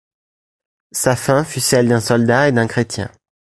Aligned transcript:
Sa 0.93 1.15
fin 1.15 1.43
fut 1.43 1.59
celle 1.59 1.87
d’un 1.87 1.99
soldat 1.99 2.49
et 2.49 2.51
d’un 2.51 2.65
chrétien. 2.65 3.11